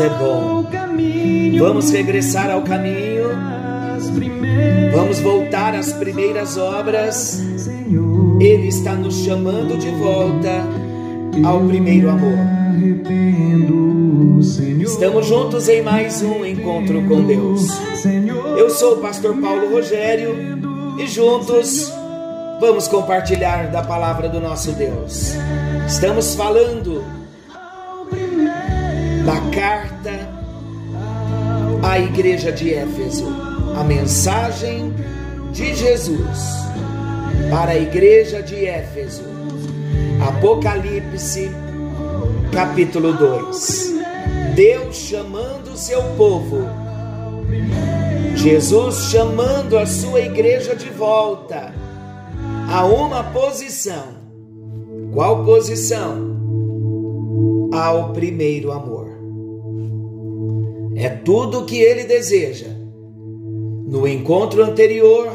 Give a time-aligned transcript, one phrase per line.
[0.00, 0.64] É bom.
[1.58, 3.30] Vamos regressar ao caminho.
[4.92, 7.42] Vamos voltar às primeiras obras.
[8.40, 10.62] Ele está nos chamando de volta
[11.44, 12.38] ao primeiro amor.
[14.80, 17.66] Estamos juntos em mais um encontro com Deus.
[18.56, 20.32] Eu sou o pastor Paulo Rogério
[20.96, 21.92] e juntos
[22.60, 25.32] vamos compartilhar da palavra do nosso Deus.
[25.88, 27.17] Estamos falando
[29.28, 30.26] da carta
[31.82, 33.26] à igreja de Éfeso,
[33.76, 34.94] a mensagem
[35.52, 36.38] de Jesus
[37.50, 39.24] para a igreja de Éfeso.
[40.26, 41.50] Apocalipse,
[42.54, 43.92] capítulo 2.
[44.54, 46.66] Deus chamando o seu povo.
[48.34, 51.74] Jesus chamando a sua igreja de volta
[52.72, 54.06] a uma posição.
[55.12, 56.38] Qual posição?
[57.74, 58.97] Ao primeiro amor.
[60.98, 62.66] É tudo o que ele deseja.
[62.66, 65.30] No encontro anterior,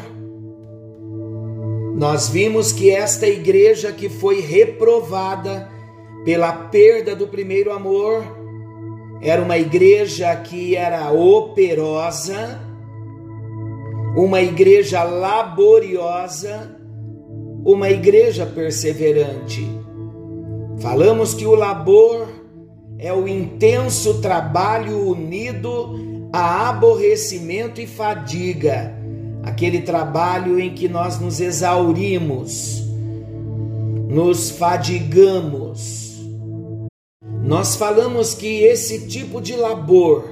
[1.95, 5.69] nós vimos que esta igreja que foi reprovada
[6.25, 8.25] pela perda do primeiro amor
[9.21, 12.59] era uma igreja que era operosa,
[14.17, 16.77] uma igreja laboriosa,
[17.63, 19.65] uma igreja perseverante.
[20.81, 22.42] Falamos que o labor
[23.03, 28.95] é o intenso trabalho unido a aborrecimento e fadiga,
[29.43, 32.81] aquele trabalho em que nós nos exaurimos,
[34.07, 36.13] nos fadigamos.
[37.43, 40.23] Nós falamos que esse tipo de labor,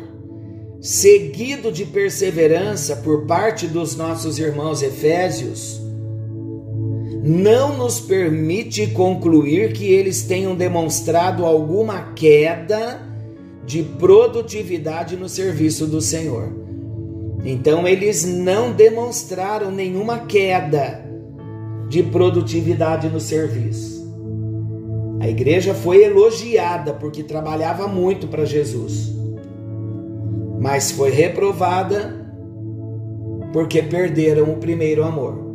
[0.80, 5.81] seguido de perseverança por parte dos nossos irmãos efésios,
[7.24, 13.00] não nos permite concluir que eles tenham demonstrado alguma queda
[13.64, 16.52] de produtividade no serviço do Senhor.
[17.46, 21.06] Então, eles não demonstraram nenhuma queda
[21.88, 24.02] de produtividade no serviço.
[25.20, 29.16] A igreja foi elogiada porque trabalhava muito para Jesus,
[30.60, 32.20] mas foi reprovada
[33.54, 35.51] porque perderam o primeiro amor.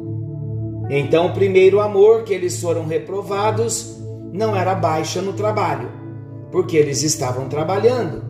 [0.88, 4.00] Então, o primeiro amor que eles foram reprovados
[4.32, 5.90] não era baixa no trabalho,
[6.52, 8.22] porque eles estavam trabalhando.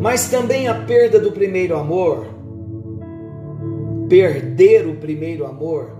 [0.00, 2.26] Mas também a perda do primeiro amor,
[4.08, 5.96] perder o primeiro amor,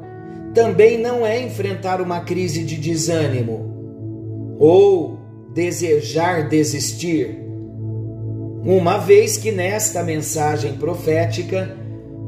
[0.54, 5.18] também não é enfrentar uma crise de desânimo ou
[5.52, 7.40] desejar desistir.
[8.64, 11.76] Uma vez que nesta mensagem profética,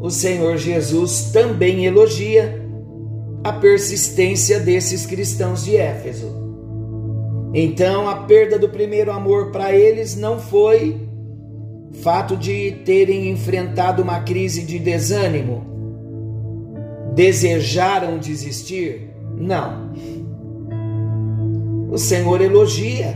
[0.06, 2.64] o Senhor Jesus também elogia
[3.42, 6.32] a persistência desses cristãos de Éfeso.
[7.52, 11.08] Então, a perda do primeiro amor para eles não foi
[12.02, 15.64] fato de terem enfrentado uma crise de desânimo,
[17.12, 19.10] desejaram desistir?
[19.36, 19.92] Não.
[21.90, 23.12] O Senhor elogia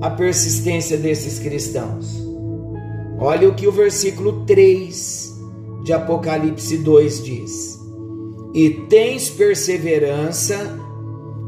[0.00, 2.20] a persistência desses cristãos.
[3.16, 5.29] Olha o que o versículo 3
[5.82, 7.80] de Apocalipse 2 diz:
[8.54, 10.78] E tens perseverança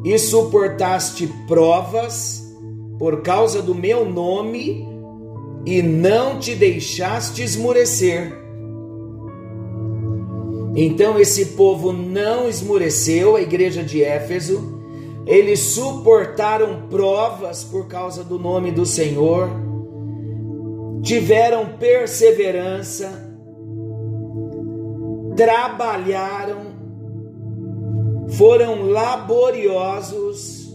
[0.05, 2.43] e suportaste provas
[2.99, 4.87] por causa do meu nome
[5.65, 8.41] e não te deixaste esmurecer.
[10.75, 14.81] Então esse povo não esmureceu, a igreja de Éfeso,
[15.27, 19.51] eles suportaram provas por causa do nome do Senhor,
[21.03, 23.32] tiveram perseverança,
[25.43, 26.61] trabalharam,
[28.29, 30.73] foram laboriosos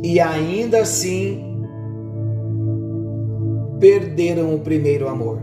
[0.00, 1.42] e ainda assim
[3.80, 5.40] perderam o primeiro amor.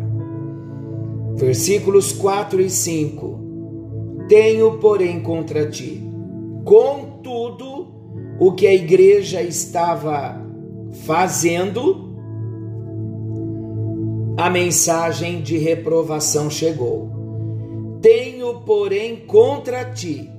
[1.35, 6.01] Versículos 4 e 5: Tenho, porém, contra ti,
[6.63, 7.87] contudo,
[8.39, 10.41] o que a igreja estava
[11.03, 12.15] fazendo,
[14.37, 17.20] a mensagem de reprovação chegou.
[18.01, 20.29] Tenho, porém, contra ti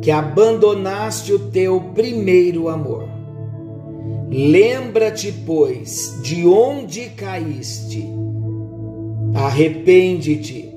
[0.00, 3.08] que abandonaste o teu primeiro amor.
[4.30, 8.06] Lembra-te, pois, de onde caíste,
[9.34, 10.72] arrepende-te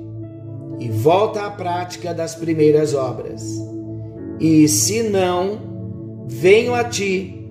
[0.79, 3.43] e volta à prática das primeiras obras.
[4.39, 5.59] E se não,
[6.27, 7.45] venho a ti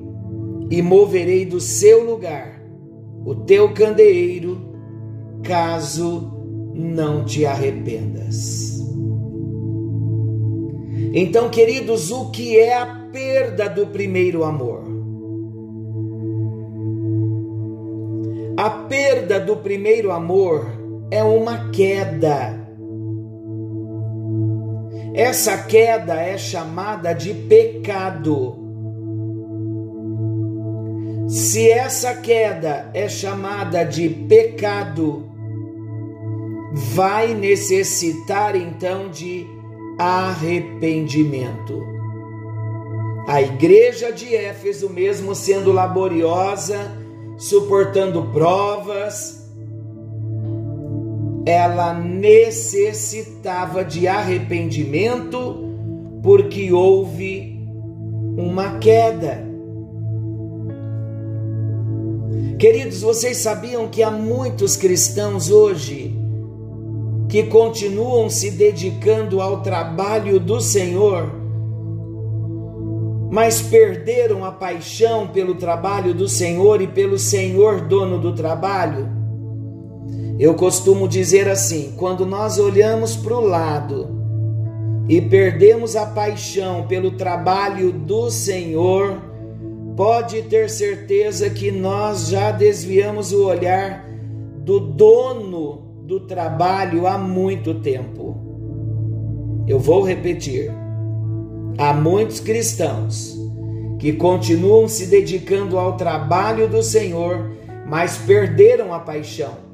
[0.71, 2.61] e moverei do seu lugar
[3.25, 4.59] o teu candeeiro,
[5.43, 6.40] caso
[6.75, 8.79] não te arrependas.
[11.13, 14.85] Então, queridos, o que é a perda do primeiro amor?
[18.57, 20.67] A perda do primeiro amor
[21.11, 22.61] é uma queda
[25.15, 28.57] essa queda é chamada de pecado.
[31.29, 35.30] Se essa queda é chamada de pecado,
[36.73, 39.47] vai necessitar então de
[39.99, 41.85] arrependimento.
[43.27, 46.91] A igreja de Éfeso, mesmo sendo laboriosa,
[47.37, 49.41] suportando provas,
[51.47, 55.69] ela necessitava de arrependimento
[56.23, 57.59] porque houve
[58.37, 59.49] uma queda.
[62.59, 66.20] Queridos, vocês sabiam que há muitos cristãos hoje
[67.31, 71.31] que continuam se dedicando ao trabalho do Senhor,
[73.31, 79.09] mas perderam a paixão pelo trabalho do Senhor e pelo Senhor dono do trabalho?
[80.41, 84.09] Eu costumo dizer assim: quando nós olhamos para o lado
[85.09, 89.23] e perdemos a paixão pelo trabalho do Senhor,
[89.97, 94.05] pode ter certeza que nós já desviamos o olhar
[94.65, 98.37] do dono do trabalho há muito tempo.
[99.69, 100.69] Eu vou repetir:
[101.79, 103.39] há muitos cristãos
[103.97, 107.53] que continuam se dedicando ao trabalho do Senhor,
[107.87, 109.71] mas perderam a paixão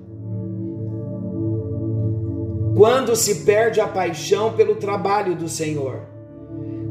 [2.77, 6.03] quando se perde a paixão pelo trabalho do Senhor,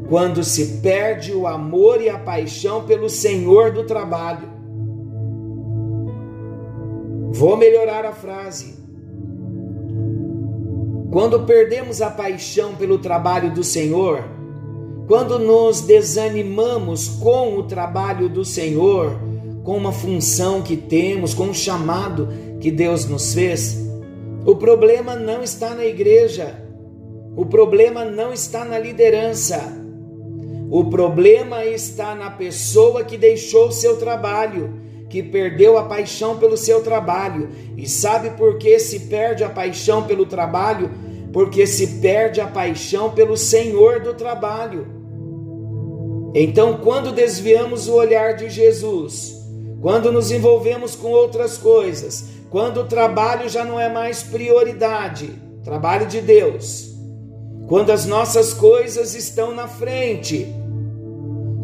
[0.08, 4.48] quando se perde o amor e a paixão pelo Senhor do trabalho.
[7.30, 8.85] Vou melhorar a frase.
[11.16, 14.22] Quando perdemos a paixão pelo trabalho do Senhor,
[15.08, 19.18] quando nos desanimamos com o trabalho do Senhor,
[19.64, 22.28] com uma função que temos, com um chamado
[22.60, 23.78] que Deus nos fez,
[24.44, 26.54] o problema não está na igreja.
[27.34, 29.72] O problema não está na liderança.
[30.70, 34.74] O problema está na pessoa que deixou o seu trabalho,
[35.08, 37.48] que perdeu a paixão pelo seu trabalho.
[37.74, 41.05] E sabe por que se perde a paixão pelo trabalho?
[41.36, 44.86] Porque se perde a paixão pelo Senhor do trabalho.
[46.34, 49.36] Então, quando desviamos o olhar de Jesus,
[49.82, 55.30] quando nos envolvemos com outras coisas, quando o trabalho já não é mais prioridade,
[55.62, 56.96] trabalho de Deus,
[57.68, 60.46] quando as nossas coisas estão na frente,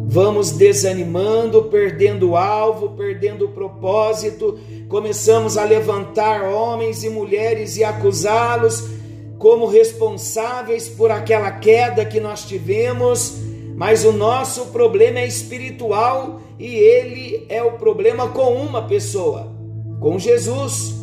[0.05, 7.83] vamos desanimando, perdendo o alvo, perdendo o propósito, começamos a levantar homens e mulheres e
[7.83, 9.01] acusá-los
[9.43, 13.39] como responsáveis por aquela queda que nós tivemos,
[13.75, 19.51] mas o nosso problema é espiritual e ele é o problema com uma pessoa
[19.99, 20.95] com Jesus.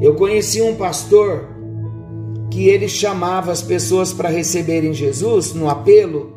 [0.00, 1.48] Eu conheci um pastor
[2.52, 6.32] que ele chamava as pessoas para receberem Jesus no apelo,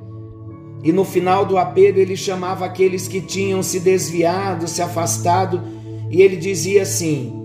[0.83, 5.61] e no final do apelo ele chamava aqueles que tinham se desviado, se afastado,
[6.09, 7.42] e ele dizia assim: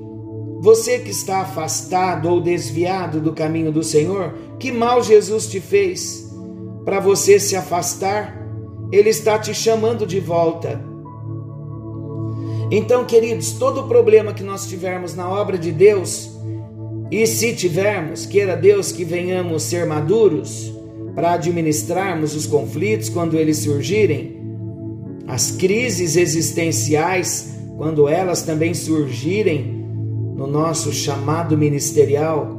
[0.61, 6.29] Você que está afastado ou desviado do caminho do Senhor, que mal Jesus te fez
[6.85, 8.37] para você se afastar?
[8.91, 10.83] Ele está te chamando de volta.
[12.71, 16.31] Então, queridos, todo problema que nós tivermos na obra de Deus,
[17.11, 20.73] e se tivermos, queira Deus que venhamos ser maduros
[21.15, 24.37] para administrarmos os conflitos quando eles surgirem,
[25.27, 29.78] as crises existenciais, quando elas também surgirem
[30.39, 32.57] no nosso chamado ministerial.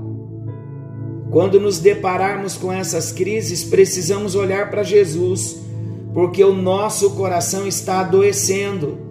[1.32, 5.60] Quando nos depararmos com essas crises, precisamos olhar para Jesus,
[6.14, 9.10] porque o nosso coração está adoecendo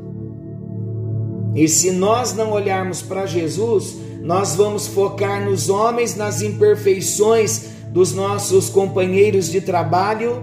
[1.59, 8.15] e se nós não olharmos para Jesus, nós vamos focar nos homens, nas imperfeições dos
[8.15, 10.41] nossos companheiros de trabalho,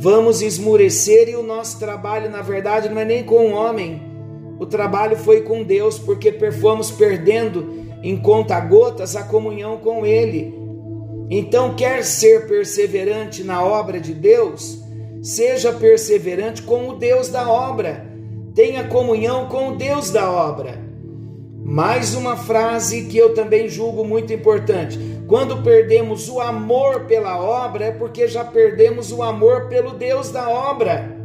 [0.00, 4.02] vamos esmurecer e o nosso trabalho, na verdade, não é nem com o homem,
[4.60, 10.54] o trabalho foi com Deus, porque fomos perdendo em conta-gotas a comunhão com Ele.
[11.28, 14.78] Então, quer ser perseverante na obra de Deus,
[15.20, 18.10] seja perseverante com o Deus da obra
[18.54, 20.78] tenha comunhão com o Deus da obra.
[21.64, 24.98] Mais uma frase que eu também julgo muito importante.
[25.28, 30.48] Quando perdemos o amor pela obra, é porque já perdemos o amor pelo Deus da
[30.48, 31.19] obra.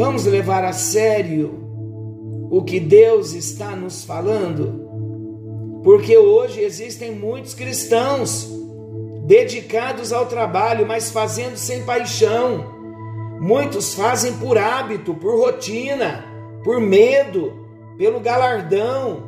[0.00, 5.82] Vamos levar a sério o que Deus está nos falando?
[5.84, 8.48] Porque hoje existem muitos cristãos
[9.26, 12.64] dedicados ao trabalho, mas fazendo sem paixão.
[13.42, 16.24] Muitos fazem por hábito, por rotina,
[16.64, 17.52] por medo,
[17.98, 19.24] pelo galardão,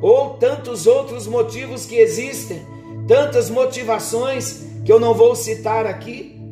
[0.00, 2.66] ou tantos outros motivos que existem,
[3.06, 6.42] tantas motivações que eu não vou citar aqui.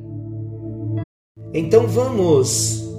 [1.53, 2.90] Então vamos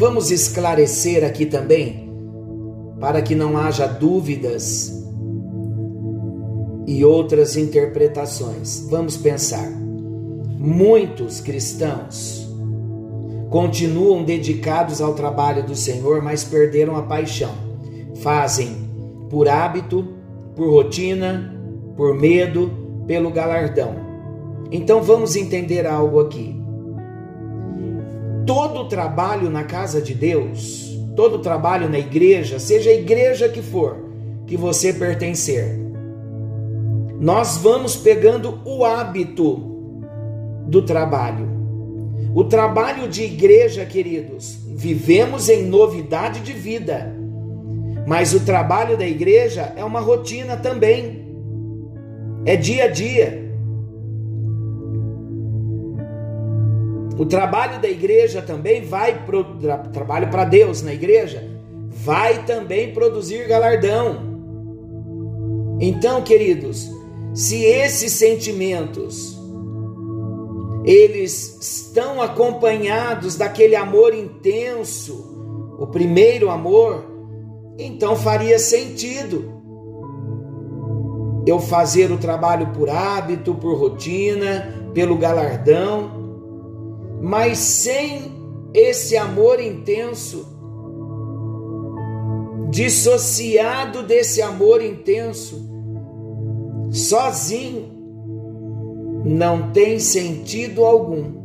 [0.00, 2.10] Vamos esclarecer aqui também,
[2.98, 4.90] para que não haja dúvidas
[6.86, 8.86] e outras interpretações.
[8.88, 9.70] Vamos pensar.
[10.58, 12.48] Muitos cristãos
[13.50, 17.52] continuam dedicados ao trabalho do Senhor, mas perderam a paixão.
[18.22, 18.88] Fazem
[19.28, 20.14] por hábito,
[20.56, 21.54] por rotina,
[21.94, 22.70] por medo,
[23.06, 23.96] pelo galardão.
[24.72, 26.59] Então vamos entender algo aqui
[28.46, 33.96] todo trabalho na casa de Deus, todo trabalho na igreja, seja a igreja que for,
[34.46, 35.78] que você pertencer,
[37.20, 39.56] nós vamos pegando o hábito
[40.66, 41.48] do trabalho.
[42.34, 47.14] O trabalho de igreja, queridos, vivemos em novidade de vida,
[48.06, 51.28] mas o trabalho da igreja é uma rotina também,
[52.46, 53.49] é dia a dia.
[57.20, 61.46] O trabalho da igreja também vai pro, tra, trabalho para Deus na igreja
[61.86, 64.22] vai também produzir galardão.
[65.78, 66.90] Então, queridos,
[67.34, 69.38] se esses sentimentos
[70.82, 77.04] eles estão acompanhados daquele amor intenso, o primeiro amor,
[77.78, 79.60] então faria sentido
[81.46, 86.19] eu fazer o trabalho por hábito, por rotina, pelo galardão
[87.20, 88.32] mas sem
[88.72, 90.46] esse amor intenso,
[92.70, 95.68] dissociado desse amor intenso,
[96.90, 97.90] sozinho,
[99.24, 101.38] não tem sentido algum.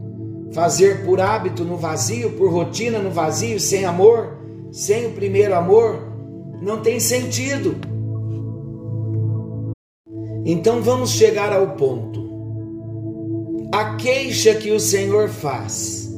[0.53, 4.37] Fazer por hábito no vazio, por rotina no vazio, sem amor,
[4.71, 5.99] sem o primeiro amor,
[6.61, 7.75] não tem sentido.
[10.45, 12.24] Então vamos chegar ao ponto.
[13.75, 16.09] A queixa que o Senhor faz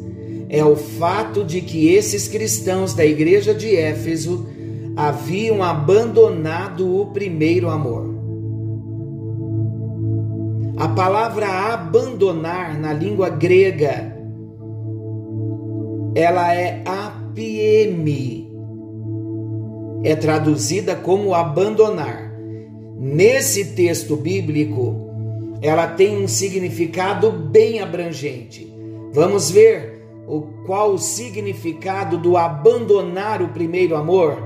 [0.47, 4.45] é o fato de que esses cristãos da igreja de Éfeso
[4.95, 8.13] haviam abandonado o primeiro amor.
[10.77, 14.15] A palavra abandonar na língua grega
[16.13, 18.51] ela é apieme.
[20.03, 22.31] É traduzida como abandonar.
[22.99, 25.06] Nesse texto bíblico,
[25.61, 28.71] ela tem um significado bem abrangente.
[29.11, 34.37] Vamos ver o qual o significado do abandonar o primeiro amor?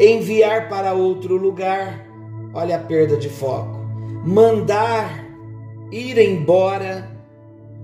[0.00, 2.06] Enviar para outro lugar.
[2.54, 3.76] Olha a perda de foco.
[4.24, 5.24] Mandar
[5.90, 7.10] ir embora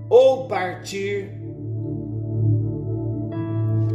[0.09, 1.29] ou partir.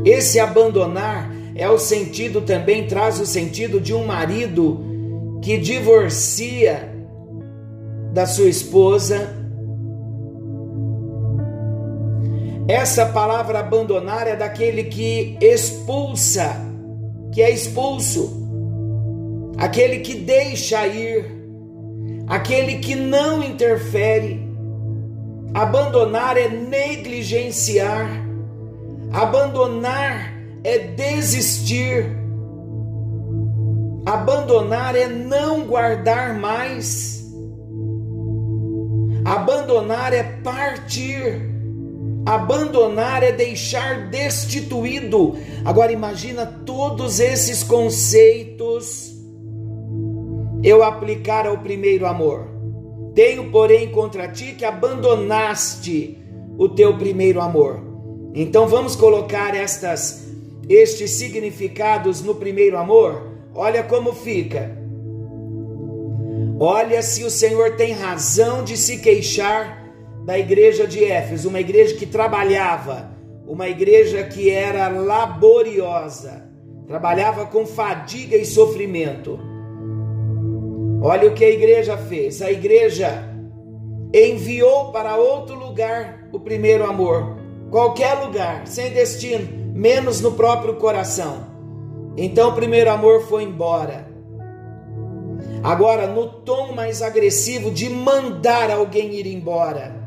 [0.05, 4.85] Esse abandonar é o sentido também traz o sentido de um marido
[5.43, 6.98] que divorcia
[8.19, 9.33] da sua esposa.
[12.67, 16.51] Essa palavra abandonar é daquele que expulsa,
[17.33, 18.43] que é expulso,
[19.57, 21.27] aquele que deixa ir,
[22.27, 24.49] aquele que não interfere.
[25.55, 28.11] Abandonar é negligenciar,
[29.13, 30.35] abandonar
[30.65, 32.05] é desistir,
[34.05, 37.18] abandonar é não guardar mais.
[39.29, 41.51] Abandonar é partir.
[42.25, 45.37] Abandonar é deixar destituído.
[45.67, 49.15] Agora imagina todos esses conceitos
[50.63, 52.49] eu aplicar ao primeiro amor.
[53.15, 56.17] Tenho, porém, contra ti que abandonaste
[56.57, 57.83] o teu primeiro amor.
[58.35, 60.27] Então vamos colocar estas
[60.71, 63.29] estes significados no primeiro amor.
[63.55, 64.78] Olha como fica.
[66.61, 69.85] Olha se o Senhor tem razão de se queixar
[70.25, 73.11] da igreja de Éfeso, uma igreja que trabalhava,
[73.47, 76.51] uma igreja que era laboriosa,
[76.89, 79.39] trabalhava com fadiga e sofrimento.
[81.01, 82.43] Olha o que a igreja fez.
[82.43, 83.23] A igreja
[84.13, 87.37] enviou para outro lugar o primeiro amor,
[87.71, 91.47] qualquer lugar, sem destino, menos no próprio coração.
[92.17, 94.08] Então o primeiro amor foi embora.
[95.63, 99.99] Agora, no tom mais agressivo de mandar alguém ir embora.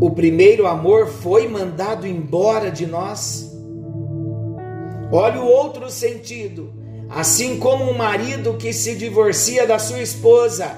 [0.00, 3.50] O primeiro amor foi mandado embora de nós.
[5.10, 6.72] Olha o outro sentido.
[7.08, 10.70] Assim como um marido que se divorcia da sua esposa,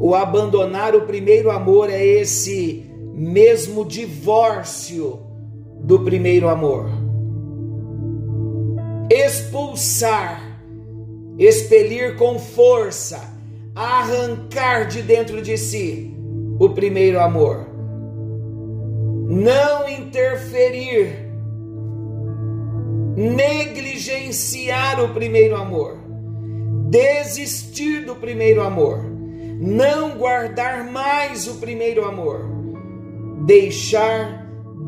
[0.00, 2.84] o abandonar o primeiro amor é esse
[3.14, 5.20] mesmo divórcio
[5.80, 6.86] do primeiro amor.
[9.10, 10.42] Expulsar,
[11.38, 13.20] expelir com força,
[13.74, 16.16] arrancar de dentro de si
[16.58, 17.66] o primeiro amor.
[19.28, 21.26] Não interferir,
[23.16, 25.98] negligenciar o primeiro amor,
[26.88, 29.04] desistir do primeiro amor,
[29.60, 32.46] não guardar mais o primeiro amor,
[33.46, 34.45] deixar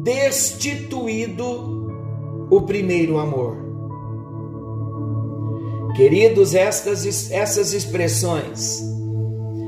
[0.09, 1.45] destituído
[2.51, 3.59] o primeiro amor.
[5.95, 8.83] Queridos, estas, essas expressões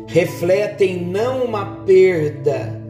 [0.07, 2.81] refletem não uma perda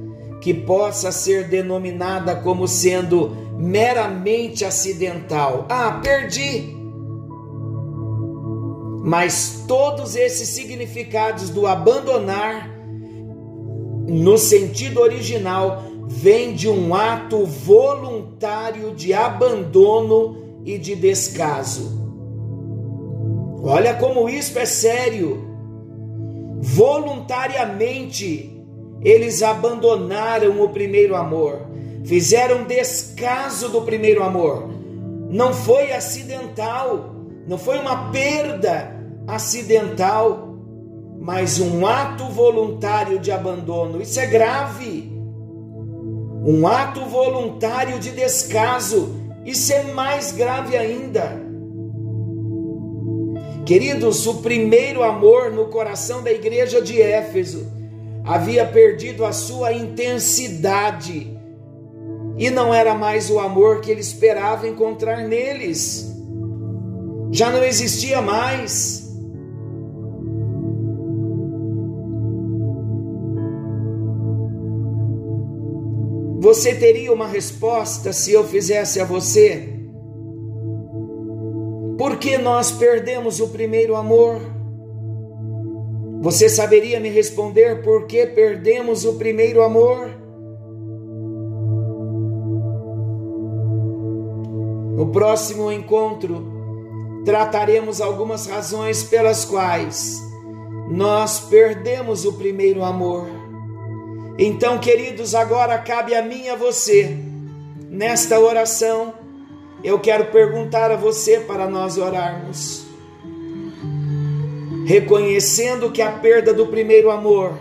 [0.41, 5.67] que possa ser denominada como sendo meramente acidental.
[5.69, 6.77] Ah, perdi.
[9.03, 12.71] Mas todos esses significados do abandonar,
[14.07, 22.01] no sentido original, vem de um ato voluntário de abandono e de descaso.
[23.63, 25.49] Olha como isso é sério
[26.61, 28.61] voluntariamente
[29.01, 31.61] eles abandonaram o primeiro amor,
[32.05, 34.69] fizeram descaso do primeiro amor.
[35.31, 37.15] Não foi acidental,
[37.47, 38.97] não foi uma perda
[39.29, 40.57] acidental,
[41.21, 44.03] mas um ato voluntário de abandono.
[44.03, 45.20] Isso é grave.
[46.45, 49.15] Um ato voluntário de descaso.
[49.45, 51.41] Isso é mais grave ainda.
[53.65, 57.67] Queridos, o primeiro amor no coração da igreja de Éfeso
[58.25, 61.39] havia perdido a sua intensidade
[62.37, 66.11] e não era mais o amor que ele esperava encontrar neles.
[67.31, 69.10] Já não existia mais.
[76.41, 79.69] Você teria uma resposta se eu fizesse a você?
[81.99, 84.41] Por que nós perdemos o primeiro amor?
[86.23, 90.09] Você saberia me responder por que perdemos o primeiro amor?
[94.97, 100.19] No próximo encontro, trataremos algumas razões pelas quais
[100.89, 103.40] nós perdemos o primeiro amor.
[104.43, 107.15] Então, queridos, agora cabe a mim e a você,
[107.91, 109.13] nesta oração,
[109.85, 112.87] eu quero perguntar a você para nós orarmos.
[114.87, 117.53] Reconhecendo que a perda do primeiro amor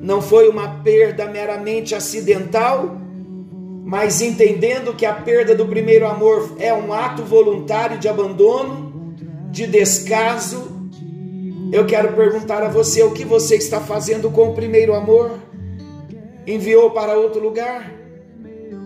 [0.00, 2.98] não foi uma perda meramente acidental,
[3.84, 9.14] mas entendendo que a perda do primeiro amor é um ato voluntário de abandono,
[9.52, 10.74] de descaso,
[11.72, 15.53] eu quero perguntar a você o que você está fazendo com o primeiro amor?
[16.46, 17.90] Enviou para outro lugar?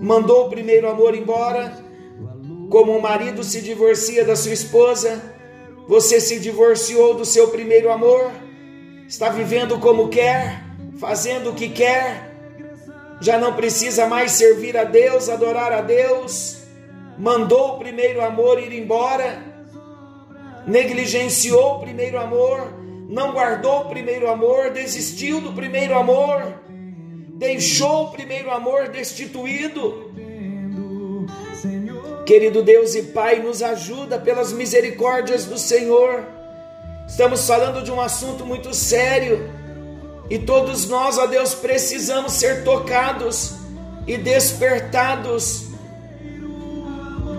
[0.00, 1.72] Mandou o primeiro amor embora?
[2.70, 5.20] Como um marido se divorcia da sua esposa,
[5.88, 8.30] você se divorciou do seu primeiro amor,
[9.08, 10.62] está vivendo como quer,
[10.98, 12.28] fazendo o que quer,
[13.20, 16.58] já não precisa mais servir a Deus, adorar a Deus,
[17.18, 19.42] mandou o primeiro amor ir embora,
[20.66, 22.72] negligenciou o primeiro amor,
[23.08, 26.60] não guardou o primeiro amor, desistiu do primeiro amor,
[27.38, 30.10] deixou o primeiro amor destituído
[32.26, 36.24] Querido Deus e Pai, nos ajuda pelas misericórdias do Senhor.
[37.08, 39.50] Estamos falando de um assunto muito sério
[40.28, 43.54] e todos nós, ó Deus, precisamos ser tocados
[44.06, 45.68] e despertados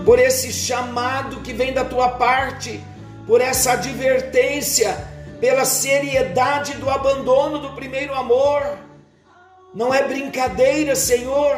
[0.06, 2.84] por esse chamado que vem da tua parte,
[3.28, 4.98] por essa advertência,
[5.40, 8.89] pela seriedade do abandono do primeiro amor.
[9.74, 11.58] Não é brincadeira, Senhor.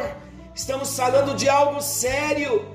[0.54, 2.66] Estamos falando de algo sério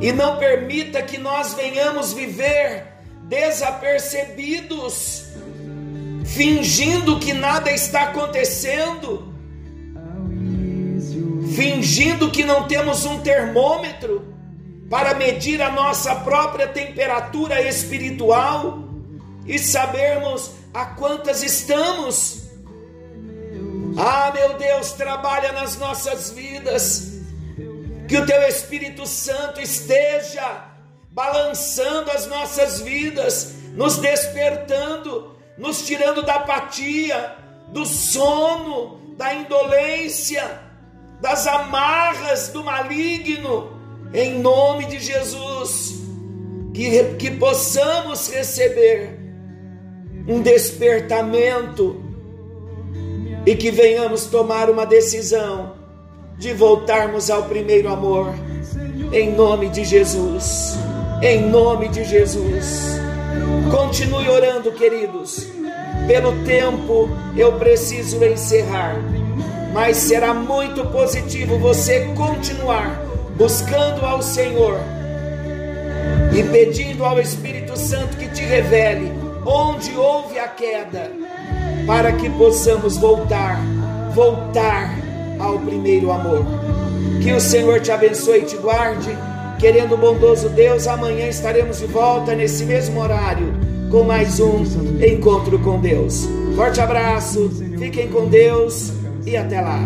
[0.00, 2.86] e não permita que nós venhamos viver
[3.22, 5.24] desapercebidos,
[6.26, 9.32] fingindo que nada está acontecendo,
[11.54, 14.34] fingindo que não temos um termômetro
[14.90, 18.84] para medir a nossa própria temperatura espiritual
[19.46, 22.49] e sabermos a quantas estamos.
[23.96, 27.20] Ah, meu Deus, trabalha nas nossas vidas.
[28.08, 30.64] Que o teu Espírito Santo esteja
[31.10, 37.36] balançando as nossas vidas, nos despertando, nos tirando da apatia,
[37.68, 40.60] do sono, da indolência,
[41.20, 43.78] das amarras do maligno,
[44.12, 46.00] em nome de Jesus,
[46.72, 49.18] que, que possamos receber
[50.26, 52.09] um despertamento
[53.46, 55.72] e que venhamos tomar uma decisão
[56.38, 58.34] de voltarmos ao primeiro amor,
[59.12, 60.78] em nome de Jesus
[61.22, 62.98] em nome de Jesus.
[63.70, 65.46] Continue orando, queridos.
[66.06, 68.96] Pelo tempo eu preciso encerrar,
[69.72, 73.02] mas será muito positivo você continuar
[73.36, 74.78] buscando ao Senhor
[76.36, 79.12] e pedindo ao Espírito Santo que te revele
[79.44, 81.10] onde houve a queda,
[81.86, 83.60] para que possamos voltar,
[84.14, 84.96] voltar
[85.38, 86.44] ao primeiro amor.
[87.22, 89.16] Que o Senhor te abençoe e te guarde
[89.60, 93.52] Querendo o bondoso Deus, amanhã estaremos de volta nesse mesmo horário
[93.90, 94.64] com mais um
[95.06, 96.26] encontro com Deus.
[96.56, 98.90] Forte abraço, fiquem com Deus
[99.26, 99.78] e até lá.